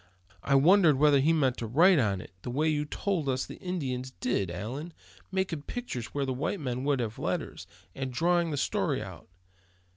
"I 0.41 0.55
wondered 0.55 0.97
whether 0.97 1.19
he 1.19 1.31
meant 1.31 1.57
to 1.57 1.67
write 1.67 1.99
on 1.99 2.21
it, 2.21 2.31
the 2.41 2.49
way 2.49 2.67
you 2.67 2.85
told 2.85 3.29
us 3.29 3.45
the 3.45 3.59
Indians 3.59 4.09
did, 4.19 4.49
Allan; 4.49 4.93
making 5.31 5.61
pictures 5.61 6.07
where 6.07 6.25
white 6.25 6.59
men 6.59 6.83
would 6.85 6.99
have 6.99 7.19
letters, 7.19 7.67
and 7.93 8.11
drawing 8.11 8.49
the 8.49 8.57
story 8.57 9.03
out. 9.03 9.27